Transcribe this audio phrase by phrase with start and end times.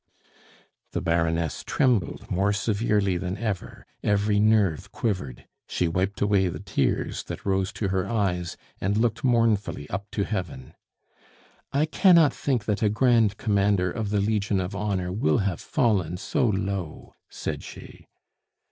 [0.93, 7.21] The Baroness trembled more severely than ever; every nerve quivered; she wiped away the tears
[7.25, 10.73] that rose to her eyes and looked mournfully up to heaven.
[11.71, 16.17] "I cannot think that a Grand Commander of the Legion of Honor will have fallen
[16.17, 18.07] so low," said she.